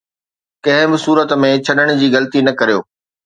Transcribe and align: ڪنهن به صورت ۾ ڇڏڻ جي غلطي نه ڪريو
ڪنهن 0.63 0.87
به 0.91 0.97
صورت 1.05 1.29
۾ 1.43 1.51
ڇڏڻ 1.65 1.93
جي 1.99 2.07
غلطي 2.15 2.39
نه 2.47 2.53
ڪريو 2.61 2.79